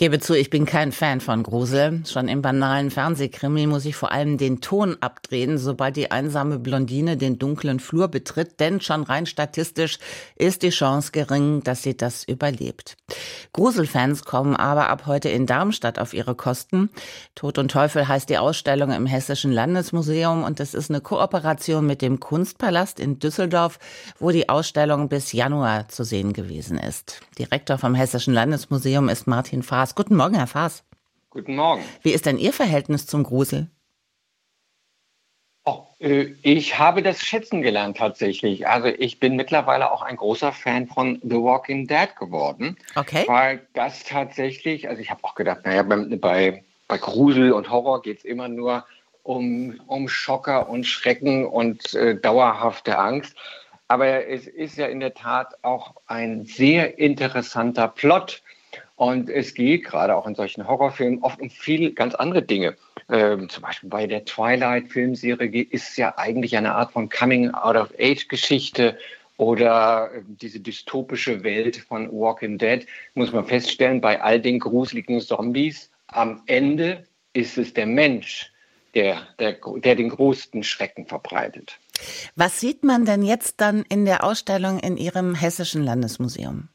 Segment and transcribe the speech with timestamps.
[0.00, 2.04] Gebe zu, ich bin kein Fan von Grusel.
[2.06, 7.18] Schon im banalen Fernsehkrimi muss ich vor allem den Ton abdrehen, sobald die einsame Blondine
[7.18, 9.98] den dunklen Flur betritt, denn schon rein statistisch
[10.36, 12.96] ist die Chance gering, dass sie das überlebt.
[13.52, 16.88] Gruselfans kommen aber ab heute in Darmstadt auf ihre Kosten.
[17.34, 22.00] Tod und Teufel heißt die Ausstellung im Hessischen Landesmuseum und es ist eine Kooperation mit
[22.00, 23.78] dem Kunstpalast in Düsseldorf,
[24.18, 27.20] wo die Ausstellung bis Januar zu sehen gewesen ist.
[27.38, 29.89] Direktor vom Hessischen Landesmuseum ist Martin Faas.
[29.90, 29.94] Faas.
[29.96, 30.84] Guten Morgen, Herr Faas.
[31.30, 31.82] Guten Morgen.
[32.02, 33.68] Wie ist denn Ihr Verhältnis zum Grusel?
[35.64, 38.68] Oh, äh, ich habe das schätzen gelernt tatsächlich.
[38.68, 42.76] Also ich bin mittlerweile auch ein großer Fan von The Walking Dead geworden.
[42.94, 43.24] Okay.
[43.26, 48.18] Weil das tatsächlich, also ich habe auch gedacht, naja, bei, bei Grusel und Horror geht
[48.18, 48.84] es immer nur
[49.22, 53.36] um, um Schocker und Schrecken und äh, dauerhafte Angst.
[53.88, 58.42] Aber es ist ja in der Tat auch ein sehr interessanter Plot
[59.00, 62.76] und es geht gerade auch in solchen Horrorfilmen oft um viel ganz andere Dinge.
[63.08, 68.98] Ähm, zum Beispiel bei der Twilight-Filmserie ist ja eigentlich eine Art von Coming-out-of-Age-Geschichte
[69.38, 75.18] oder äh, diese dystopische Welt von Walking Dead, muss man feststellen, bei all den gruseligen
[75.22, 78.52] Zombies, am Ende ist es der Mensch,
[78.94, 81.78] der, der, der den größten Schrecken verbreitet.
[82.36, 86.68] Was sieht man denn jetzt dann in der Ausstellung in Ihrem Hessischen Landesmuseum?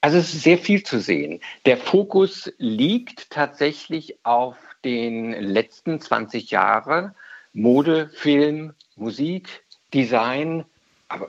[0.00, 1.40] Also es ist sehr viel zu sehen.
[1.66, 7.14] Der Fokus liegt tatsächlich auf den letzten 20 Jahren
[7.52, 9.62] Mode, Film, Musik,
[9.92, 10.64] Design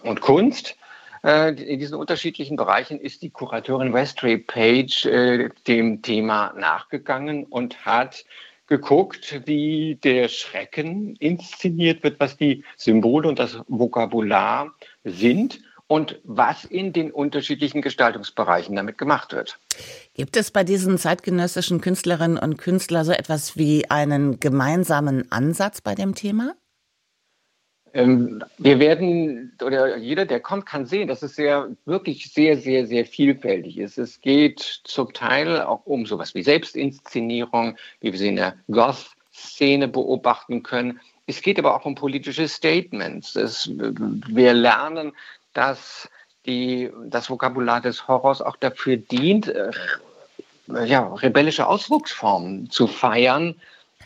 [0.04, 0.78] und Kunst.
[1.24, 7.86] Äh, in diesen unterschiedlichen Bereichen ist die Kuratorin Westray Page äh, dem Thema nachgegangen und
[7.86, 8.24] hat
[8.68, 15.60] geguckt, wie der Schrecken inszeniert wird, was die Symbole und das Vokabular sind
[15.92, 19.60] und was in den unterschiedlichen Gestaltungsbereichen damit gemacht wird.
[20.14, 25.94] Gibt es bei diesen zeitgenössischen Künstlerinnen und Künstlern so etwas wie einen gemeinsamen Ansatz bei
[25.94, 26.56] dem Thema?
[27.94, 32.88] Ähm, wir werden, oder jeder, der kommt, kann sehen, dass es sehr, wirklich sehr, sehr,
[32.88, 33.98] sehr vielfältig ist.
[33.98, 39.90] Es geht zum Teil auch um sowas wie Selbstinszenierung, wie wir sie in der Goth-Szene
[39.90, 41.02] beobachten können.
[41.28, 43.36] Es geht aber auch um politische Statements.
[43.36, 45.12] Es, wir lernen,
[45.54, 46.10] dass
[46.46, 49.72] die, das Vokabular des Horrors auch dafür dient, äh,
[50.86, 53.56] ja, rebellische Auswuchsformen zu feiern.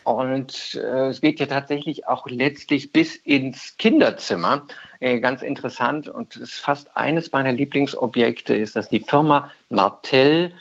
[0.04, 4.66] Und äh, es geht ja tatsächlich auch letztlich bis ins Kinderzimmer.
[5.00, 10.52] Äh, ganz interessant und ist fast eines meiner Lieblingsobjekte, ist, dass die Firma Martell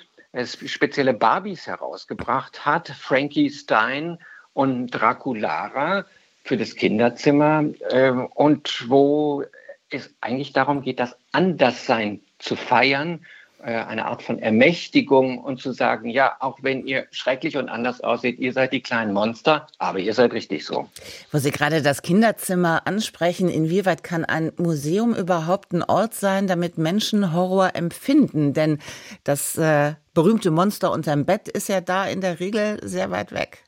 [0.44, 4.18] spezielle Barbies herausgebracht hat, Frankie Stein
[4.54, 6.06] und Draculara
[6.44, 9.44] für das Kinderzimmer äh, und wo
[9.90, 13.26] es eigentlich darum geht, das Anderssein zu feiern,
[13.66, 18.00] äh, eine Art von Ermächtigung und zu sagen, ja, auch wenn ihr schrecklich und anders
[18.02, 20.88] aussieht, ihr seid die kleinen Monster, aber ihr seid richtig so.
[21.32, 26.78] Wo Sie gerade das Kinderzimmer ansprechen, inwieweit kann ein Museum überhaupt ein Ort sein, damit
[26.78, 28.54] Menschen Horror empfinden?
[28.54, 28.78] Denn
[29.24, 33.64] das äh, berühmte Monster unterm Bett ist ja da in der Regel sehr weit weg.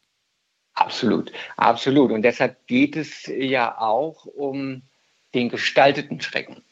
[0.76, 2.12] Absolut, absolut.
[2.12, 4.84] Und deshalb geht es ja auch um
[5.38, 6.64] den gestalteten Schrecken.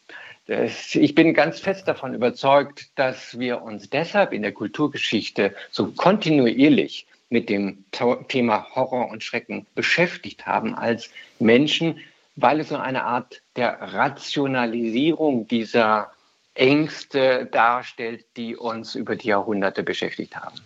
[0.47, 7.07] Ich bin ganz fest davon überzeugt, dass wir uns deshalb in der Kulturgeschichte so kontinuierlich
[7.29, 7.85] mit dem
[8.27, 11.09] Thema Horror und Schrecken beschäftigt haben als
[11.39, 11.99] Menschen,
[12.35, 16.11] weil es so eine Art der Rationalisierung dieser
[16.53, 20.57] Ängste darstellt, die uns über die Jahrhunderte beschäftigt haben.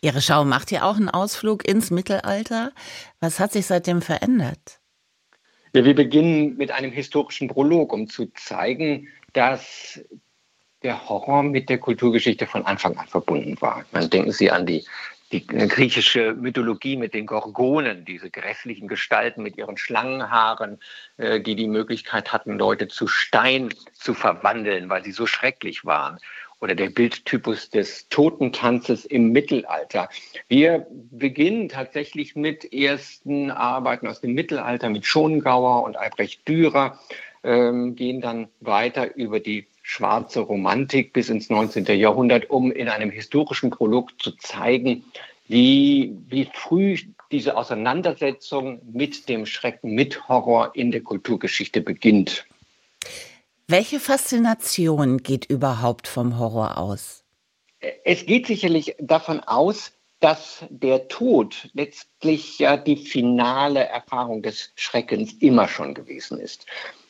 [0.00, 2.70] Ihre Schau macht ja auch einen Ausflug ins Mittelalter.
[3.20, 4.77] Was hat sich seitdem verändert?
[5.72, 10.00] Ja, wir beginnen mit einem historischen Prolog, um zu zeigen, dass
[10.82, 13.84] der Horror mit der Kulturgeschichte von Anfang an verbunden war.
[13.92, 14.84] Man denken Sie an die,
[15.32, 20.78] die griechische Mythologie mit den Gorgonen, diese grässlichen Gestalten mit ihren Schlangenhaaren,
[21.18, 26.18] äh, die die Möglichkeit hatten, Leute zu Stein zu verwandeln, weil sie so schrecklich waren
[26.60, 30.08] oder der Bildtypus des Totentanzes im Mittelalter.
[30.48, 36.98] Wir beginnen tatsächlich mit ersten Arbeiten aus dem Mittelalter mit Schongauer und Albrecht Dürer,
[37.44, 41.86] ähm, gehen dann weiter über die schwarze Romantik bis ins 19.
[41.98, 45.04] Jahrhundert, um in einem historischen Prolog zu zeigen,
[45.46, 46.96] wie, wie früh
[47.30, 52.46] diese Auseinandersetzung mit dem Schrecken, mit Horror in der Kulturgeschichte beginnt.
[53.70, 57.22] Welche Faszination geht überhaupt vom Horror aus?
[58.02, 65.34] Es geht sicherlich davon aus, dass der Tod letztlich ja die finale Erfahrung des Schreckens
[65.40, 66.64] immer schon gewesen ist,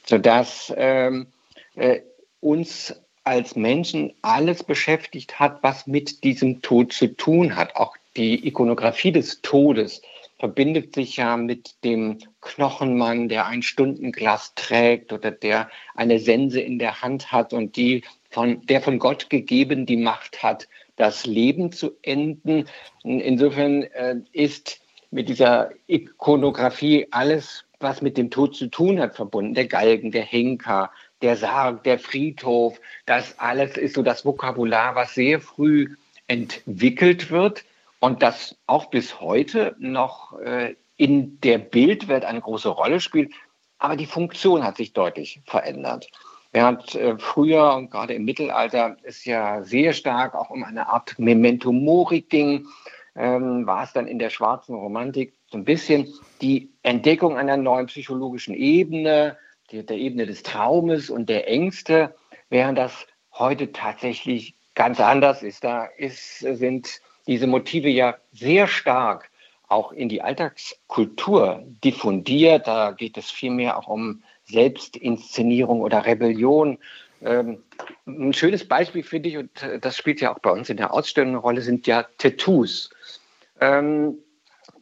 [0.05, 1.28] sodass ähm,
[1.76, 2.00] äh,
[2.40, 7.76] uns als Menschen alles beschäftigt hat, was mit diesem Tod zu tun hat.
[7.76, 10.02] Auch die Ikonografie des Todes
[10.38, 16.79] verbindet sich ja mit dem Knochenmann, der ein Stundenglas trägt oder der eine Sense in
[16.79, 21.73] der Hand hat und die von, der von Gott gegeben die Macht hat, das Leben
[21.73, 22.67] zu enden.
[23.02, 24.81] Insofern äh, ist
[25.11, 29.55] mit dieser Ikonografie alles, was mit dem Tod zu tun hat, verbunden.
[29.55, 30.91] Der Galgen, der Henker,
[31.23, 35.88] der Sarg, der Friedhof, das alles ist so das Vokabular, was sehr früh
[36.26, 37.64] entwickelt wird
[38.00, 43.33] und das auch bis heute noch äh, in der Bildwelt eine große Rolle spielt.
[43.79, 46.09] Aber die Funktion hat sich deutlich verändert.
[46.53, 51.19] Während äh, früher und gerade im Mittelalter es ja sehr stark auch um eine Art
[51.19, 52.67] Memento Mori ging,
[53.15, 57.87] ähm, war es dann in der schwarzen Romantik so ein bisschen die Entdeckung einer neuen
[57.87, 59.37] psychologischen Ebene,
[59.71, 62.15] die, der Ebene des Traumes und der Ängste,
[62.49, 65.65] während das heute tatsächlich ganz anders ist.
[65.65, 69.31] Da ist, sind diese Motive ja sehr stark
[69.69, 72.67] auch in die Alltagskultur diffundiert.
[72.67, 76.79] Da geht es vielmehr auch um Selbstinszenierung oder Rebellion.
[77.23, 77.63] Ähm,
[78.07, 80.95] ein schönes Beispiel finde ich, und äh, das spielt ja auch bei uns in der
[80.95, 82.91] Ausstellung eine Rolle, sind ja Tattoos,
[83.61, 84.17] ähm,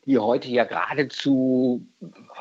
[0.04, 1.84] die heute ja geradezu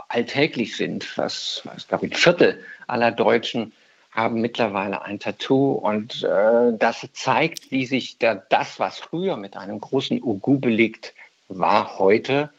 [0.07, 1.17] alltäglich sind.
[1.17, 3.73] Was, was glaube ich, ein Viertel aller Deutschen
[4.15, 9.57] haben mittlerweile ein Tattoo und äh, das zeigt, wie sich da das, was früher mit
[9.57, 11.13] einem großen Ugu belegt
[11.49, 12.49] war, heute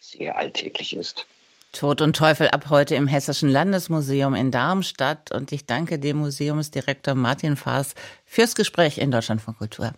[0.00, 1.26] sehr alltäglich ist.
[1.72, 7.14] Tod und Teufel ab heute im Hessischen Landesmuseum in Darmstadt und ich danke dem Museumsdirektor
[7.14, 7.94] Martin Faas
[8.24, 9.92] fürs Gespräch in Deutschland von Kultur.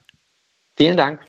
[0.77, 1.21] Vielen Dank.